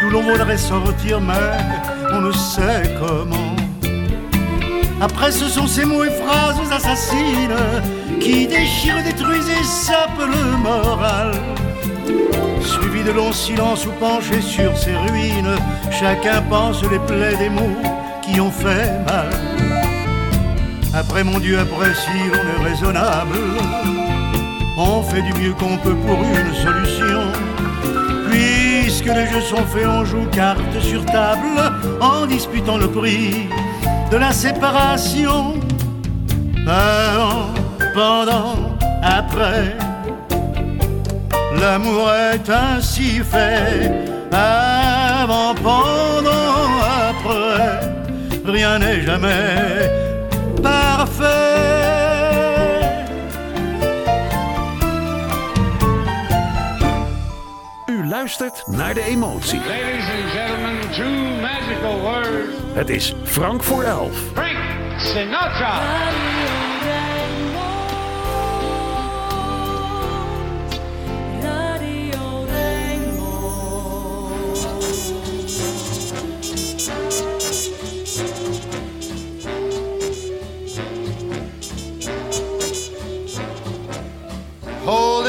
d'où 0.00 0.10
l'on 0.10 0.22
voudrait 0.22 0.58
sortir, 0.58 1.20
mais 1.20 1.32
on 2.12 2.20
ne 2.20 2.32
sait 2.32 2.94
comment. 3.00 3.56
Après, 5.00 5.30
ce 5.30 5.48
sont 5.48 5.68
ces 5.68 5.84
mots 5.84 6.02
et 6.02 6.10
phrases 6.10 6.60
assassines 6.72 7.56
qui 8.20 8.48
déchirent, 8.48 9.02
détruisent 9.04 9.48
et 9.48 9.64
sapent 9.64 10.26
le 10.26 10.56
moral. 10.56 11.32
Suivi 12.60 13.04
de 13.04 13.12
longs 13.12 13.32
silences 13.32 13.86
ou 13.86 13.92
penchés 14.00 14.42
sur 14.42 14.76
ces 14.76 14.96
ruines, 14.96 15.56
chacun 15.90 16.42
pense 16.50 16.82
les 16.82 16.98
plaies 16.98 17.36
des 17.36 17.48
mots 17.48 17.80
qui 18.28 18.40
ont 18.40 18.50
fait 18.50 18.92
mal. 19.06 19.30
Après, 20.94 21.22
mon 21.22 21.38
Dieu, 21.38 21.58
après, 21.58 21.94
si 21.94 22.18
l'on 22.30 22.64
est 22.64 22.68
raisonnable, 22.70 23.38
on 24.76 25.02
fait 25.02 25.22
du 25.22 25.32
mieux 25.40 25.52
qu'on 25.52 25.76
peut 25.78 25.94
pour 25.94 26.18
une 26.20 26.54
solution. 26.54 27.22
Puisque 28.30 29.06
les 29.06 29.26
jeux 29.26 29.40
sont 29.40 29.64
faits, 29.66 29.86
on 29.86 30.04
joue 30.04 30.26
carte 30.32 30.80
sur 30.80 31.04
table 31.06 31.60
en 32.00 32.26
disputant 32.26 32.78
le 32.78 32.88
prix 32.88 33.48
de 34.10 34.16
la 34.16 34.32
séparation. 34.32 35.54
Avant, 36.66 37.48
pendant, 37.94 38.76
après, 39.02 39.76
l'amour 41.60 42.10
est 42.12 42.50
ainsi 42.50 43.20
fait. 43.20 43.90
Avant, 44.32 45.54
pendant, 45.54 46.27
rien 48.48 48.78
n'est 48.78 49.02
jamais 49.02 49.90
parfait. 50.62 51.68
U 57.86 58.06
luistert 58.06 58.62
naar 58.66 58.94
de 58.94 59.02
emotie. 59.02 59.58
Ladies 59.58 60.08
and 60.10 60.30
gentlemen, 60.30 60.90
two 60.90 61.40
magical 61.40 62.00
words. 62.00 62.56
Het 62.74 62.88
is 62.88 63.14
Frank 63.24 63.62
voor 63.62 63.82
elf. 63.82 64.16
Frank 64.34 64.56
Sinatra. 65.00 65.80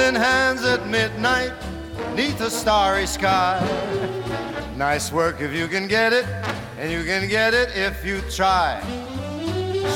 Holding 0.10 0.24
hands 0.24 0.64
at 0.64 0.88
midnight 0.88 1.54
neath 2.16 2.42
a 2.42 2.50
starry 2.50 3.06
sky. 3.06 3.62
Nice 4.76 5.12
work 5.12 5.40
if 5.40 5.54
you 5.54 5.68
can 5.68 5.88
get 5.88 6.14
it, 6.14 6.26
and 6.80 6.92
you 6.92 7.04
can 7.04 7.30
get 7.30 7.54
it 7.54 7.70
if 7.76 8.04
you 8.04 8.22
try. 8.22 8.82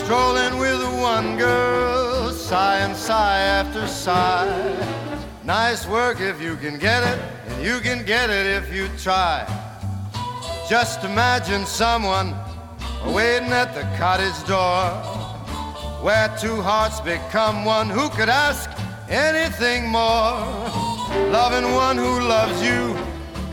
Strolling 0.03 0.59
with 0.59 0.83
one 1.01 1.35
girl, 1.35 2.29
sigh 2.29 2.81
and 2.81 2.95
sigh 2.95 3.39
after 3.39 3.87
sigh. 3.87 4.45
Nice 5.43 5.87
work 5.87 6.21
if 6.21 6.39
you 6.39 6.57
can 6.57 6.77
get 6.77 7.01
it, 7.01 7.19
and 7.47 7.65
you 7.65 7.79
can 7.79 8.05
get 8.05 8.29
it 8.29 8.45
if 8.45 8.71
you 8.71 8.89
try. 8.99 9.47
Just 10.69 11.03
imagine 11.03 11.65
someone 11.65 12.35
waiting 13.07 13.51
at 13.51 13.73
the 13.73 13.81
cottage 13.97 14.45
door, 14.45 14.91
where 16.03 16.29
two 16.39 16.61
hearts 16.61 16.99
become 16.99 17.65
one. 17.65 17.89
Who 17.89 18.09
could 18.09 18.29
ask 18.29 18.69
anything 19.13 19.87
more? 19.87 20.41
Loving 21.29 21.71
one 21.73 21.97
who 21.97 22.19
loves 22.21 22.61
you, 22.63 22.97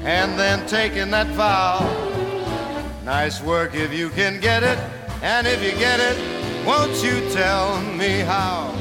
and 0.04 0.38
then 0.38 0.66
taking 0.66 1.10
that 1.10 1.26
vow. 1.28 1.80
Nice 3.04 3.42
work 3.42 3.74
if 3.74 3.92
you 3.92 4.08
can 4.08 4.40
get 4.40 4.62
it, 4.62 4.78
and 5.22 5.46
if 5.46 5.62
you 5.62 5.72
get 5.72 6.00
it, 6.00 6.16
won't 6.66 7.02
you 7.04 7.28
tell 7.30 7.80
me 7.82 8.20
how? 8.20 8.74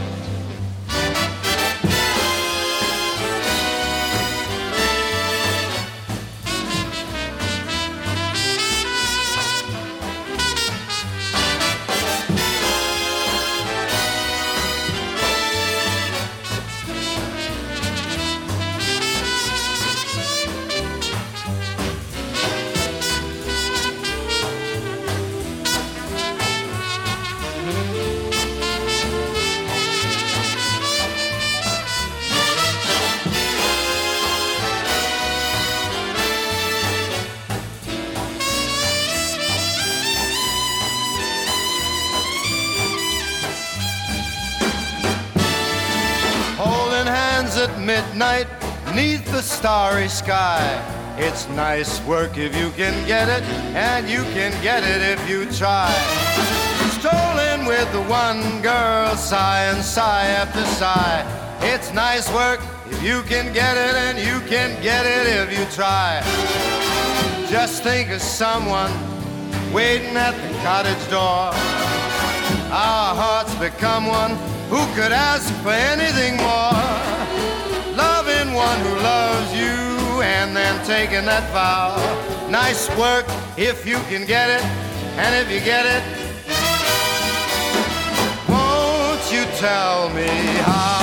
Starry 49.60 50.08
sky. 50.08 50.64
It's 51.18 51.50
nice 51.50 52.02
work 52.06 52.38
if 52.38 52.56
you 52.56 52.70
can 52.78 52.96
get 53.06 53.28
it, 53.28 53.44
and 53.76 54.10
you 54.10 54.24
can 54.32 54.54
get 54.64 54.84
it 54.84 55.02
if 55.02 55.30
you 55.30 55.52
try. 55.52 55.92
Strolling 56.98 57.68
with 57.68 57.92
the 57.92 58.04
one 58.04 58.62
girl, 58.62 59.18
sigh 59.18 59.66
and 59.66 59.84
sigh 59.84 60.28
after 60.28 60.64
sigh. 60.64 61.26
It's 61.60 61.94
nice 61.94 62.32
work 62.34 62.62
if 62.90 63.04
you 63.04 63.22
can 63.24 63.52
get 63.52 63.76
it, 63.76 63.96
and 63.96 64.18
you 64.18 64.40
can 64.48 64.82
get 64.82 65.06
it 65.06 65.28
if 65.28 65.52
you 65.52 65.66
try. 65.76 66.22
Just 67.50 67.84
think 67.84 68.12
of 68.12 68.22
someone 68.22 68.94
waiting 69.74 70.16
at 70.16 70.36
the 70.40 70.58
cottage 70.64 71.06
door. 71.10 71.52
Our 72.72 73.12
hearts 73.22 73.54
become 73.56 74.06
one. 74.06 74.38
Who 74.70 74.82
could 74.96 75.12
ask 75.12 75.54
for 75.64 75.74
anything 75.74 76.38
more? 76.38 77.49
Loving 78.60 78.86
who 78.86 78.96
loves 79.02 79.54
you 79.54 80.22
and 80.22 80.54
then 80.54 80.86
taking 80.86 81.26
that 81.26 81.50
vow. 81.54 81.96
Nice 82.50 82.90
work 82.98 83.26
if 83.58 83.86
you 83.86 83.98
can 84.10 84.26
get 84.26 84.50
it, 84.50 84.64
and 85.18 85.34
if 85.36 85.50
you 85.50 85.62
get 85.62 85.86
it, 85.86 86.04
won't 88.50 89.32
you 89.32 89.46
tell 89.60 90.10
me 90.10 90.28
how? 90.68 90.98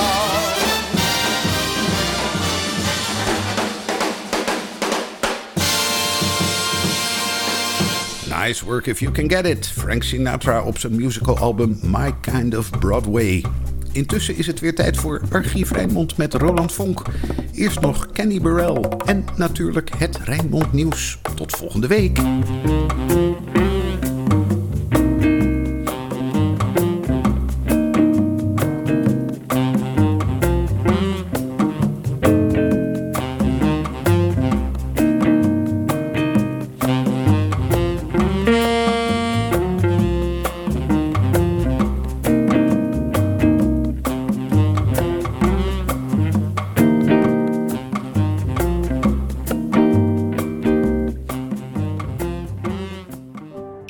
Nice 8.29 8.63
work 8.63 8.87
if 8.87 9.01
you 9.01 9.11
can 9.11 9.29
get 9.29 9.47
it. 9.47 9.67
Frank 9.67 10.03
Sinatra 10.03 10.63
op 10.63 10.79
zijn 10.79 10.95
musicalalbum 10.95 11.79
My 11.83 12.15
Kind 12.21 12.55
of 12.55 12.71
Broadway. 12.71 13.43
Intussen 13.97 14.37
is 14.37 14.47
het 14.47 14.61
weer 14.61 14.75
tijd 14.75 14.97
voor 14.97 15.21
Archief 15.31 15.73
Rijnmond 15.73 16.17
met 16.17 16.35
Roland 16.35 16.73
Vonk. 16.73 17.03
Eerst 17.53 17.81
nog 17.81 18.07
Kenny 18.13 18.41
Burrell 18.41 18.83
en 19.05 19.25
natuurlijk 19.37 19.91
het 19.99 20.17
Rijnmond 20.17 20.73
nieuws. 20.73 21.19
Tot 21.35 21.53
volgende 21.53 21.87
week. 21.87 22.19